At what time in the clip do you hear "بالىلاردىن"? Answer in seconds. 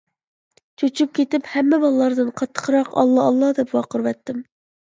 1.83-2.31